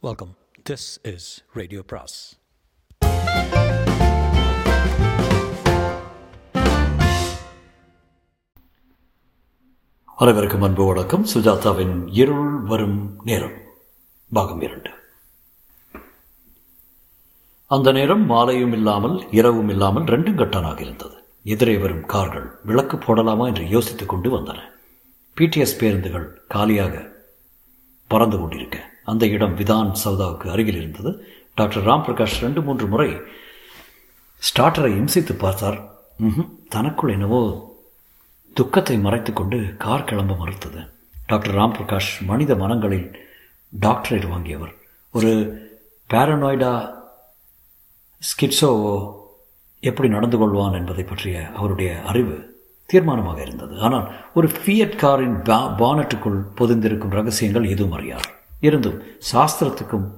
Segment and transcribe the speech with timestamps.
[0.00, 0.36] Welcome
[0.70, 2.40] this is radio பிராஸ்
[10.14, 11.26] அனைவருக்கும் அன்பு வணக்கம்.
[11.34, 13.52] சுஜாதாவின் இருள் வரும் நேரம்
[14.32, 14.90] பாகம் இரண்டு.
[17.66, 21.24] அந்த நேரம் மாலையும் இல்லாமல் இரவும் இல்லாமல் ரெண்டும் கட்டானாக இருந்தது.
[21.42, 24.58] எதிரே வரும் கார்கள் விளக்கு போடலாமா என்று யோசித்துக் கொண்டு வந்தன.
[25.36, 27.12] பிடிஎஸ் பேருந்துகள் காலியாக
[28.08, 31.10] பறந்து கொண்டிருக்க அந்த இடம் விதான் சவுதாவுக்கு அருகில் இருந்தது.
[31.58, 33.08] டாக்டர் ராம் பிரகாஷ் ரெண்டு மூன்று முறை
[34.42, 35.78] ஸ்டார்டரை இம்சித்து பார்த்தார்.
[36.74, 37.42] தனக்குள் என்னவோ
[38.56, 40.80] துக்கத்தை மறைத்துக்கொண்டு கார் கிளம்ப மறுத்தது.
[41.30, 43.08] டாக்டர் ராம் பிரகாஷ் மனித மனங்களில்
[43.72, 44.72] டாக்டரேட் வாங்கியவர்.
[45.14, 45.32] ஒரு
[46.10, 46.72] பேரனாய்டா
[48.22, 48.94] ஸ்கிட்ஸோவோ
[49.82, 52.36] எப்படி நடந்து கொள்வான் என்பதை பற்றிய அவருடைய அறிவு
[52.90, 53.74] தீர்மானமாக இருந்தது.
[53.86, 54.06] ஆனால்
[54.38, 58.28] ஒரு ஃபியட் காரின் பா பானட்டுக்குள் பொதிந்திருக்கும் ரகசியங்கள் எதுவும் அறியார்
[58.60, 60.08] இருந்தும் சாஸ்திரத்துக்கும்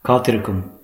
[0.00, 0.74] காத்திருக்கும்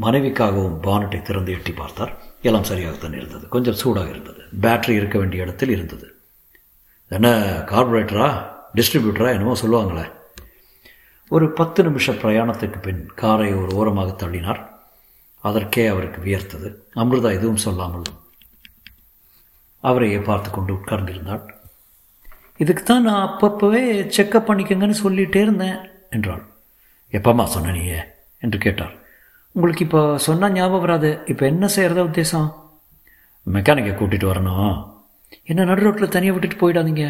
[0.00, 2.18] மனைவிக்காகவும் பானட்டை திறந்து எட்டி பார்த்தார்.
[2.42, 3.48] எல்லாம் சரியாகத்தான் இருந்தது.
[3.48, 4.42] கொஞ்சம் சூடாக இருந்தது.
[4.60, 6.16] பேட்டரி இருக்க வேண்டிய இடத்தில் இருந்தது.
[7.08, 7.28] என்ன
[7.66, 10.12] கார்பரேட்டரா டிஸ்ட்ரிபியூட்டரா என்னமோ சொல்லுவாங்களே.
[11.28, 14.66] ஒரு பத்து நிமிஷ பிரயாணத்துக்கு பின் காரை ஒரு ஓரமாக தள்ளினார்.
[15.38, 16.74] அதற்கே அவருக்கு வியர்த்தது.
[16.96, 18.02] அமிர்தா எதுவும் சொல்லாமல்
[19.80, 21.48] அவரையே பார்த்து கொண்டு உட்கார்ந்திருந்தாள்.
[22.56, 23.82] இதுக்கு தான் நான் அப்பப்போவே
[24.16, 25.90] செக்கப் பண்ணிக்கங்கன்னு சொல்லிகிட்டே இருந்தேன்.
[26.16, 26.42] என்றாள்
[27.12, 28.00] எப்பம்மா சொன்ன நீயே?
[28.42, 28.94] என்று கேட்டார்
[29.54, 31.10] உங்களுக்கு இப்போ சொன்னால் ஞாபகம் வராது.
[31.32, 32.48] இப்போ என்ன செய்கிறதா உத்தேசம்?
[33.46, 34.72] மெக்கானிக்கை கூட்டிகிட்டு வரணும்.
[35.50, 37.04] என்ன நடு ரோட்டில் தனியாக விட்டுட்டு போயிடாதீங்க.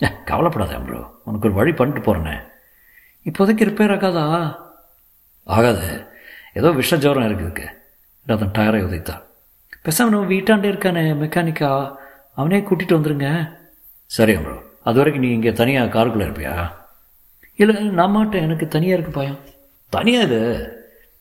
[0.00, 2.34] ஏ கவலைப்படாத ப்ரோ உனக்கு ஒரு வழி பண்ணிட்டு போகிறேனே
[3.26, 4.24] இப்போதைக்கு ரிப்பேர் ஆகாதா?
[5.46, 5.86] ஆகாது.
[6.58, 7.66] ஏதோ விஷ ஜோரம் இருக்குதுக்கு
[8.26, 9.22] அதன் டயரை உதைத்தான்
[9.84, 11.70] பெசாம நம்ம வீட்டாண்டே இருக்கானே மெக்கானிக்கா
[12.38, 13.28] அவனே கூட்டிகிட்டு வந்துருங்க.
[14.10, 14.56] சரி ப்ரோ
[14.88, 16.54] அது வரைக்கும் நீ இங்கே தனியாக காருக்குள்ளே இருப்பியா?
[17.56, 19.38] இல்லை நான் மாட்டேன் எனக்கு தனியாக இருக்கு பயம்.
[19.88, 20.40] தனியாக இது?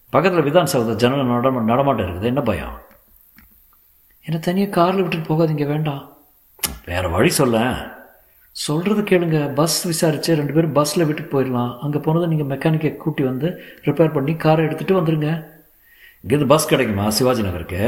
[0.09, 2.31] பக்கத்தில் விதான் சகோதர ஜனல் நட நடமாட்டம் இருக்குது.
[2.31, 2.75] என்ன பயம்?
[4.25, 6.03] என்னை தனியாக காரில் விட்டுட்டு போகாதீங்க வேண்டாம்.
[6.85, 7.57] வேறு வழி சொல்ல.
[8.51, 9.53] சொல்கிறது கேளுங்க.
[9.53, 11.79] பஸ் விசாரித்து ரெண்டு பேரும் பஸ்ஸில் விட்டுட்டு போயிடலாம்.
[11.79, 13.47] அங்கே போனதை நீங்கள் மெக்கானிக்கை கூட்டி வந்து
[13.85, 15.29] ரிப்பேர் பண்ணி காரை எடுத்துகிட்டு வந்துடுங்க
[16.23, 17.81] இங்கேருந்து பஸ் கிடைக்குமா சிவாஜி நகருக்கு?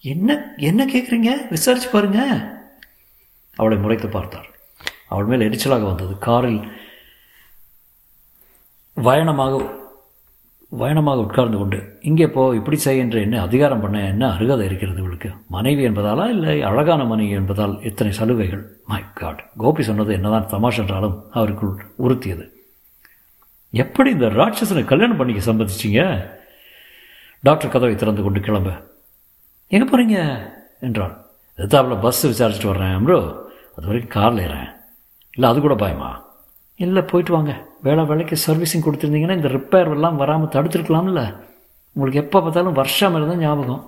[0.00, 2.20] என்ன என்ன கேட்குறீங்க விசாரிச்சு பாருங்க.
[3.56, 4.48] அவளை முறைத்து பார்த்தார்.
[5.08, 6.18] அவள் மேல் எரிச்சலாக வந்தது.
[6.18, 6.60] காரில்
[9.06, 9.76] வயணமாக
[10.72, 15.30] வயணமாக உட்கார்ந்து கொண்டு இங்கே போ இப்படி செய் என்று என்ன அதிகாரம் பண்ண என்ன அருகதை இருக்கிறது இவளுக்கு?
[15.48, 18.80] மனைவி என்பதாலா இல்லை அழகான மனைவி என்பதால் இத்தனை சலுகைகள்?
[18.86, 22.52] மை காட் கோபி சொன்னது என்னதான் தமாஷ் என்றாலும் அவருக்குள் உறுத்தியது.
[23.70, 26.30] எப்படி இந்த ராட்சசனை கல்யாணம் பண்ணிக்க சம்மதிச்சிங்க?
[27.42, 28.70] டாக்டர் கதவை திறந்து கொண்டு கிளம்ப.
[29.68, 30.40] எங்கே போகிறீங்க
[30.80, 31.26] என்றான்.
[31.56, 33.46] எதாப்பில் பஸ் விசாரிச்சுட்டு வர்றேன் ப்ரோ.
[33.76, 34.68] அது வரைக்கும் காரில் ஏறேன்.
[35.30, 36.27] இல்லை அது கூட பயமா?
[36.84, 37.52] இல்லை போயிட்டு வாங்க.
[37.86, 41.22] வேலை வேலைக்கு சர்வீஸிங் கொடுத்துருந்தீங்கன்னா இந்த ரிப்பேர் எல்லாம் வராமல் தடுத்துருக்கலாம்ல.
[41.96, 43.80] உங்களுக்கு எப்போ பார்த்தாலும் வருஷம் மேலே தான் ஞாபகம்.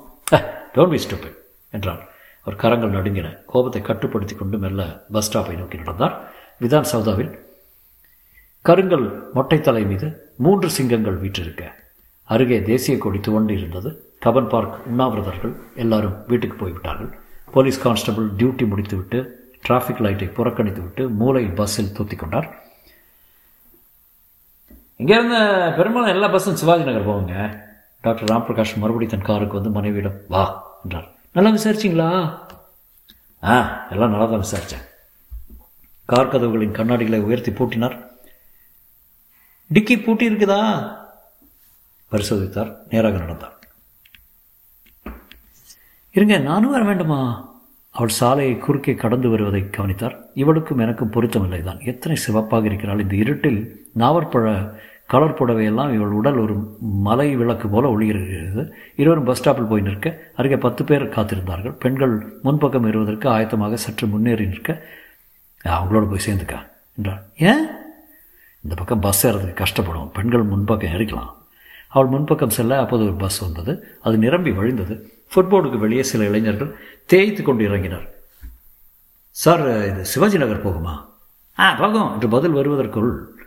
[0.75, 1.37] டோன்ட் பி ஸ்டூபிட்
[1.77, 2.01] என்றார்
[2.45, 3.29] அவர் கரங்கள் நடுங்கின.
[3.53, 4.83] கோபத்தை கட்டுப்படுத்தி கொண்டு மெல்ல
[5.15, 6.15] பஸ் ஸ்டாப்பை நோக்கி நடந்தார்.
[6.63, 7.33] விதான் சௌதாவில்
[8.65, 9.07] கருங்கல்
[9.37, 10.09] மொட்டைத்தலை மீது
[10.45, 11.63] மூன்று சிங்கங்கள் வீற்றிருக்க.
[12.29, 13.91] அருகே தேசிய கொடி துவண்டு இருந்தது.
[14.25, 17.13] கபன் பார்க் உண்ணாவிரதர்கள் எல்லாரும் வீட்டுக்கு போய்விட்டார்கள்.
[17.55, 19.21] போலீஸ் கான்ஸ்டபிள் டியூட்டி முடித்துவிட்டு
[19.67, 22.49] டிராஃபிக் லைட்டை புறக்கணித்துவிட்டு மூளை பஸ்ஸில் தூத்தி கொண்டார்.
[25.01, 25.39] இங்கேருந்து
[25.77, 27.35] பெரும்பாலும் எல்லா பஸ்ஸும் சிவாஜி நகர் போவாங்க
[28.05, 30.43] டாக்டர் ராம்பிரகாஷ் மறுபடி தன் காருக்கு வந்து மனைவியிடம் வா
[30.85, 31.09] என்றார்.
[31.37, 32.09] நல்லா விசாரிச்சிங்களா?
[33.53, 33.55] ஆ
[33.93, 34.87] எல்லாம் நல்லா தான் விசாரித்தேன்
[36.13, 37.97] கார் கதவுகளின் கண்ணாடிகளை உயர்த்தி பூட்டினார்.
[39.75, 40.61] டிக்கி பூட்டி இருக்குதா?
[42.13, 42.71] பரிசோதித்தார்.
[42.89, 43.57] நேராக நடந்தார்.
[46.17, 47.21] இருங்க நானும் வர வேண்டுமா?
[47.91, 50.17] அவள் சாலையை குறுக்கே கடந்து வருவதை கவனித்தார்.
[50.35, 53.01] இவளுக்கும் எனக்கும் பொருத்தமில்லை தான் எத்தனை சிவப்பாக இருக்கிறாள்.
[53.01, 53.61] இந்த இருட்டில்
[53.99, 54.47] நாவற்பழ
[55.11, 60.57] கலர் புடவையெல்லாம் இவள் உடல் ஒரு மலை விளக்கு போல ஒளிகிறது இருவரும் பஸ் ஸ்டாப்பில் போய் நிற்க அருகே
[60.57, 61.73] பத்து பேர் காத்திருந்தார்கள்.
[61.73, 64.87] பெண்கள் முன்பக்கம் வருவதற்கு ஆயத்தமாக சற்று முன்னேறி நிற்க
[65.65, 66.59] அவங்களோட போய் சேர்ந்துக்கா
[66.97, 67.23] என்றாள்.
[67.37, 67.67] ஏன்?
[68.63, 70.11] இந்த பக்கம் பஸ் ஏறதுக்கு கஷ்டப்படும்.
[70.13, 71.33] பெண்கள் முன்பக்கம் ஏறிக்கலாம்.
[71.89, 73.99] அவள் முன்பக்கம் செல்ல அப்போது ஒரு பஸ் வந்தது.
[74.01, 75.09] அது நிரம்பி வழிந்தது.
[75.35, 78.09] ஃபுட்போர்டுக்கு வெளியே சில இளைஞர்கள் தேய்த்து கொண்டு இறங்கினர்.
[79.31, 80.95] சார் இது சிவாஜி நகர் போகுமா?
[81.59, 82.13] ஆ போகும்.
[82.13, 83.40] என்று பதில் வருவதற்குள்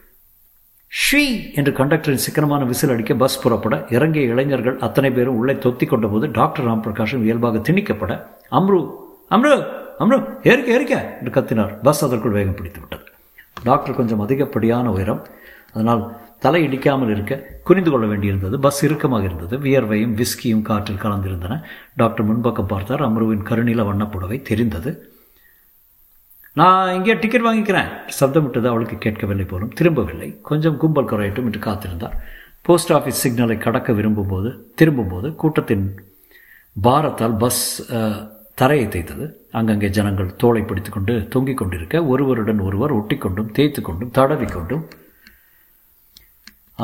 [0.94, 1.22] ஷீ
[1.56, 6.32] என்று கண்டக்டரின் சிக்கனமான விசில் அடிக்க பஸ் புறப்பட இறங்கிய இளைஞர்கள் அத்தனை பேரும் உள்ளே தொத்தி கொண்ட போது
[6.32, 8.14] டாக்டர் ராம் பிரகாஷும் இயல்பாக திணிக்கப்பட
[8.50, 8.80] அம்ரு
[9.30, 9.54] அம்ரு
[10.00, 11.74] அம்ரு ஏறிக்க ஏறிக்க என்று கத்தினார்.
[11.82, 13.06] பஸ் அதற்குள் வேகம் பிடித்து விட்டது
[13.64, 15.22] டாக்டர் கொஞ்சம் அதிகப்படியான உயரம்
[15.74, 16.04] அதனால்
[16.40, 18.56] தலை இடிக்காமல் இருக்க குனிந்து கொள்ள வேண்டியிருந்தது.
[18.60, 19.58] பஸ் இறுக்கமாக இருந்தது.
[19.58, 21.64] வியர்வையும் விஸ்கியும் காற்றில் கலந்திருந்தன.
[21.96, 23.02] டாக்டர் முன்பக்கம் பார்த்தார்.
[23.02, 24.92] அம்ருவின் கருநில வண்ணப்புடவை தெரிந்தது.
[26.60, 27.88] நான் இங்கே டிக்கெட் வாங்கிக்கிறேன்.
[28.20, 29.72] சப்தமிட்டது அவளுக்கு கேட்கவில்லை போலும்.
[29.80, 30.28] திரும்பவில்லை.
[30.50, 32.18] கொஞ்சம் கும்பல் குறையட்டும் என்று காத்திருந்தார்.
[32.68, 35.86] போஸ்ட் ஆஃபீஸ் சிக்னலை கடக்க விரும்பும்போது திரும்பும்போது கூட்டத்தின்
[36.76, 37.64] பாரத்தால் பஸ்
[38.62, 39.26] தரையை தேய்த்தது.
[39.60, 44.84] அங்கங்கே ஜனங்கள் தோலை பிடித்துக்கொண்டு தொங்கிக் கொண்டிருக்க ஒருவருடன் ஒருவர் ஒட்டிக்கொண்டும் தேய்த்து கொண்டும் தடவிக்கொண்டும்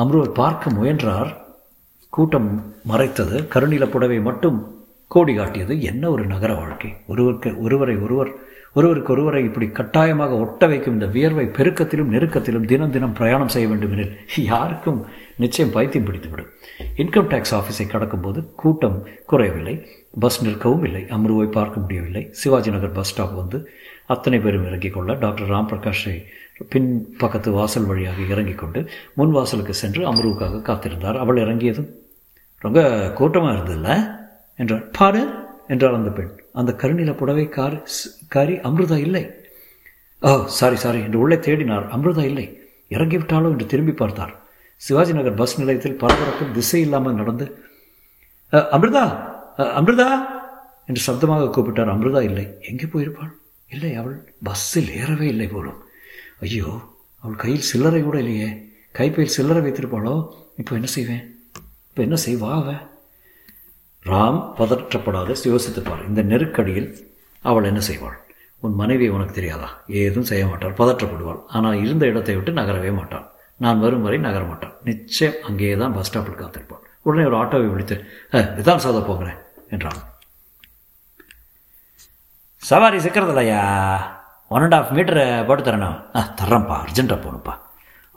[0.02, 1.30] அம்ருவை பார்க்க முயன்றார்.
[2.16, 2.50] கூட்டம்
[2.90, 3.36] மறைத்தது.
[3.54, 4.58] கருநீல புடவை மட்டும்
[5.14, 5.74] கோடி காட்டியது.
[5.90, 6.90] என்ன ஒரு நகர வாழ்க்கை.
[7.12, 8.30] ஒருவருக்கு ஒருவரை ஒருவர்
[8.72, 13.92] ஒருவருக்கு ஒருவரை இப்படி கட்டாயமாக ஒட்ட வைக்கும் இந்த வியர்வை பெருக்கத்திலும் நெருக்கத்திலும் தினம் தினம் பிரயாணம் செய்ய வேண்டும்
[13.92, 15.06] எனில் யாருக்கும்
[15.36, 16.46] நிச்சயம் பைத்தியம் பிடித்துவிடும்.
[16.96, 19.86] இன்கம் டேக்ஸ் ஆஃபீஸை கடக்கும்போது கூட்டம் குறையவில்லை.
[20.20, 21.02] பஸ் நிற்கவும் இல்லை.
[21.02, 22.28] அம்ருவை பார்க்க முடியவில்லை.
[22.30, 23.70] சிவாஜி நகர் பஸ் ஸ்டாப் வந்து
[24.06, 26.24] அத்தனை பேரும் இறங்கிக் கொள்ள டாக்டர் ராம் பிரகாஷை
[26.68, 31.18] பின் பக்கத்து வாசல் வழியாக இறங்கிக் கொண்டு முன் வாசலுக்கு சென்று அம்ருவுக்காக காத்திருந்தார்.
[31.18, 31.88] அவள் இறங்கியதும்
[32.58, 34.18] ரொம்ப கூட்டமாக இருந்ததில்ல?
[34.56, 35.34] என்றார் பாரு
[35.68, 36.39] என்றார் அந்த பெண்.
[36.54, 37.76] அந்த கருநில புடவை கார்
[38.34, 39.24] காரி அமிர்தா இல்லை.
[40.22, 41.86] ஓ சாரி சாரி என்று உள்ளே தேடினார்.
[41.96, 42.46] அமிர்தா இல்லை.
[42.90, 44.32] இறங்கிவிட்டாலோ என்று திரும்பி பார்த்தார்.
[44.80, 47.46] சிவாஜி நகர் பஸ் நிலையத்தில் பரபரப்பில் திசை இல்லாமல் நடந்து
[48.76, 49.04] அமிர்தா
[49.78, 50.06] அமிர்தா!
[50.88, 51.92] என்று சப்தமாக கூப்பிட்டார்.
[51.94, 52.44] அமிர்தா இல்லை.
[52.70, 53.32] எங்கே போயிருப்பாள்?
[53.70, 54.16] இல்லை அவள்
[54.46, 55.80] பஸ்ஸில் ஏறவே இல்லை போலும்.
[56.46, 56.70] ஐயோ
[57.24, 58.48] அவள் கையில் சில்லறை கூட இல்லையே.
[58.98, 60.14] கைப்பையில் சில்லறை வைத்திருப்பாளோ?
[60.60, 61.24] இப்போ என்ன செய்வேன்?
[61.90, 62.80] இப்போ என்ன செய்வா அவன்
[64.08, 66.88] ராம் பதற்றப்படாத யோசித்துப்பார் இந்த நெருக்கடியில்
[67.42, 68.16] அவள் என்ன செய்வாள்?
[68.62, 69.68] உன் மனைவி உனக்கு தெரியாதா?
[70.00, 71.40] ஏதும் செய்ய மாட்டாள் பதற்றப்படுவாள்.
[71.56, 73.26] ஆனால் இருந்த இடத்தை விட்டு நகரவே மாட்டாள்.
[73.56, 74.74] நான் வரும் வரை நகர மாட்டாள்.
[74.88, 76.82] நிச்சயம் அங்கேயே தான் பஸ் ஸ்டாப்பில் காத்திருப்பாள்.
[77.06, 77.96] உடனே ஒரு ஆட்டோவை விழித்து
[78.58, 79.38] விதான் சாதா போகிறேன்
[79.70, 80.00] என்றான்.
[82.62, 83.60] சவாரி சிக்கிறதில்லையா?
[84.48, 85.98] ஒன் அண்ட் ஆஃப் மீட்டர் போட்டு தரணும்.
[86.16, 87.54] ஆ தர்றேன்ப்பா அர்ஜென்ட்டாக போகணும்ப்பா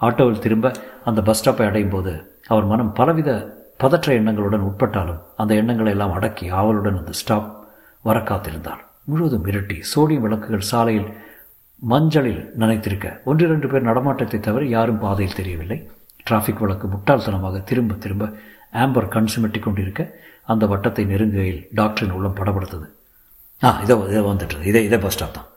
[0.02, 0.72] ஆட்டோவில் திரும்ப
[1.10, 2.14] அந்த பஸ் ஸ்டாப்பை அடையும் போது
[2.52, 3.32] அவர் மனம் பலவித
[3.80, 7.50] பதற்ற எண்ணங்களுடன் உட்பட்டாலும் அந்த எண்ணங்களை எல்லாம் அடக்கி ஆவலுடன் அந்த ஸ்டாப்
[8.08, 8.82] வர காத்திருந்தார்
[9.12, 11.10] முழுவதும் இருட்டி சோடியம் விளக்குகள் சாலையில்
[11.92, 15.78] மஞ்சளில் நனைத்திருக்க ஒன்றிரண்டு பேர் நடமாட்டத்தை தவிர யாரும் பாதையில் தெரியவில்லை.
[16.28, 18.30] டிராஃபிக் விளக்கு முட்டாள்தனமாக திரும்ப திரும்ப
[18.84, 20.02] ஆம்பர் கண் சுமட்டி கொண்டிருக்க
[20.52, 22.88] அந்த வட்டத்தை நெருங்குகையில் டாக்டரின் உள்ளம் படப்படுத்தது
[23.62, 24.64] ஆ இதோ இதோ வந்துட்டது.
[24.72, 25.50] இதே இதே பஸ் ஸ்டாப் தான்.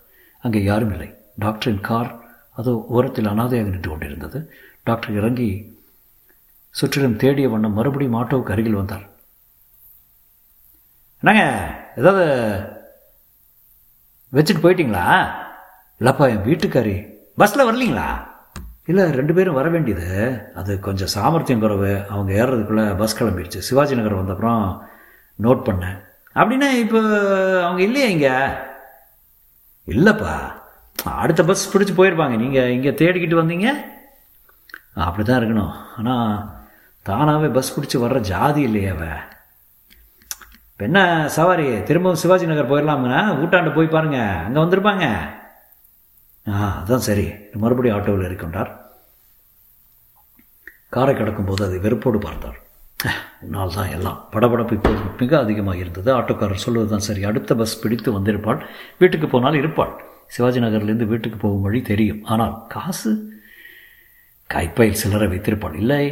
[0.44, 1.08] அங்கே யாரும் இல்லை.
[1.44, 2.10] டாக்டரின் கார்
[2.58, 4.38] அதோ ஓரத்தில் அனாதையாக நின்று கொண்டிருந்தது.
[4.88, 5.48] டாக்டர் இறங்கி
[6.78, 9.04] சுற்றிலும் தேடிய வண்ணம் மறுபடியும் ஆட்டோவுக்கு அருகில் வந்தார்
[11.22, 11.44] என்னங்க
[11.96, 12.24] ஏதாவது
[14.32, 15.04] வச்சுட்டு போயிட்டீங்களா?
[16.00, 16.94] இல்லைப்பா என் வீட்டுக்காரி.
[17.36, 18.06] பஸ்ஸில் வரலீங்களா?
[18.86, 20.08] இல்லை ரெண்டு பேரும் வர வேண்டியது.
[20.54, 22.06] அது கொஞ்சம் சாமர்த்தியம் குறைவு.
[22.08, 23.58] அவங்க ஏறுறதுக்குள்ளே பஸ் கிளம்பிடுச்சு.
[23.58, 24.88] சிவாஜி நகர் வந்த அப்புறம்
[25.42, 25.98] நோட் பண்ணேன்.
[26.34, 27.00] அப்படின்னா இப்போ
[27.66, 28.34] அவங்க இல்லையா இங்கே?
[29.86, 30.34] இல்லைப்பா.
[31.22, 32.36] அடுத்த பஸ் பிடிச்சி போயிருப்பாங்க.
[32.36, 33.68] நீங்கள் இங்கே தேடிக்கிட்டு வந்தீங்க?
[35.06, 35.74] அப்படி தான் இருக்கணும்.
[35.98, 36.55] ஆனால்
[37.08, 39.04] தானாகவே பஸ் பிடிச்சி வர்ற ஜாதி இல்லையே அவ.
[40.70, 41.00] இப்போ என்ன
[41.36, 41.66] சவாரி?
[41.82, 44.18] திரும்பவும் சிவாஜி நகர் போயிடலாமுங்கண்ணா ஊட்டாண்டு போய் பாருங்க.
[44.46, 45.04] அங்கே வந்திருப்பாங்க.
[46.46, 47.26] ஆ அதான் சரி.
[47.62, 48.72] மறுபடியும் ஆட்டோவில் இருக்கின்றார்
[50.90, 52.58] காரை கடக்கும்போது அதை வெறுப்போடு பார்த்தார்.
[53.44, 54.18] உன்னால் தான் எல்லாம்.
[54.32, 56.10] படபடப்பு இப்போது மிக அதிகமாக இருந்தது.
[56.18, 57.24] ஆட்டோக்காரர் சொல்வது தான் சரி.
[57.24, 58.60] அடுத்த பஸ் பிடித்து வந்திருப்பாள்.
[58.98, 59.92] வீட்டுக்கு போனால் இருப்பாள்.
[60.26, 62.22] சிவாஜி நகர்லேருந்து வீட்டுக்கு போகும் வழி தெரியும்.
[62.24, 63.12] ஆனால் காசு?
[64.46, 65.76] கைப்பையில் சிலரை வைத்திருப்பாள்.
[65.82, 66.04] இல்லை.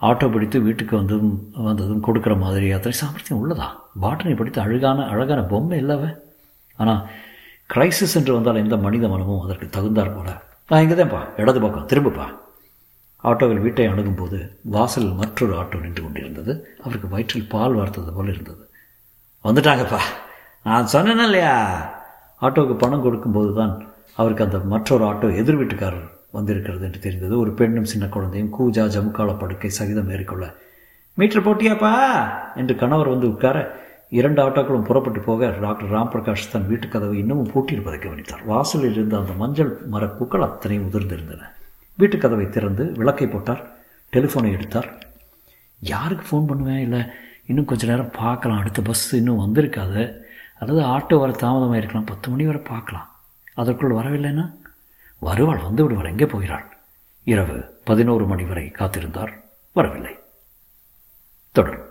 [0.00, 3.66] ஆட்டோ பிடித்து வீட்டுக்கு வந்ததும் வந்ததும் கொடுக்குற மாதிரி அத்தனை சாமர்த்தியம் உள்ளதா?
[4.00, 6.18] பாட்டனை படித்து அழகான அழகான பொம்மை இல்லவ.
[6.76, 7.08] ஆனால்
[7.74, 10.42] கிரைசிஸ் என்று வந்தால் எந்த மனித மனமும் அதற்கு தகுந்தார் போல.
[10.68, 11.86] நான் இங்கே தான்ப்பா இடது பக்கம்.
[11.86, 12.26] திரும்பப்பா.
[13.24, 16.78] ஆட்டோவில் வீட்டை அணுகும்போது வாசலில் மற்றொரு ஆட்டோ நின்று கொண்டிருந்தது.
[16.84, 18.70] அவருக்கு வயிற்றில் பால் வார்த்தது போல இருந்தது.
[19.44, 20.00] வந்துட்டாங்கப்பா.
[20.62, 21.54] நான் சொன்னேன் இல்லையா?
[22.40, 27.38] ஆட்டோவுக்கு பணம் கொடுக்கும்போது தான் அவருக்கு அந்த மற்றொரு ஆட்டோ எதிர் வீட்டுக்காரர் வந்திருக்கிறது என்று தெரிந்தது.
[27.38, 30.54] ஒரு பெண்ணும் சின்ன குழந்தையும் கூஜா ஜமுக்கால படுக்கை சகிதம் ஏறிக்கொள்ள
[31.14, 31.92] மீட்டர் போட்டியாப்பா?
[32.56, 37.48] என்று கணவர் வந்து உட்கார இரண்டு ஆட்டோக்களும் புறப்பட்டு போக டாக்டர் ராம் பிரகாஷ் தன் வீட்டு கதவை இன்னமும்
[37.48, 38.44] பூட்டியிருப்பதை கவனித்தார்.
[38.44, 41.42] வாசலில் இருந்த அந்த மஞ்சள் மரப்பூக்கள் அத்தனை உதிர்ந்திருந்தன.
[41.94, 43.62] வீட்டு கதவை திறந்து விளக்கை போட்டார்
[44.12, 44.88] டெலிஃபோனை எடுத்தார்.
[45.80, 47.00] யாருக்கு ஃபோன் பண்ணுவேன் இல்லை
[47.46, 48.58] இன்னும் கொஞ்ச நேரம் பார்க்கலாம்.
[48.58, 50.14] அடுத்த பஸ் இன்னும் வந்திருக்காது.
[50.58, 53.16] அல்லது ஆட்டோ வர தாமதமாக இருக்கலாம் பத்து மணி வரை பார்க்கலாம்.
[53.54, 54.54] அதற்குள் வரவில்லைன்னா?
[55.18, 56.76] வருவாள் வந்து விடுவாள் எங்கே போகிறாள்?
[57.24, 59.40] இரவு பதினோரு மணி வரை காத்திருந்தார்.
[59.72, 60.18] வரவில்லை.
[61.52, 61.87] தொடரும்.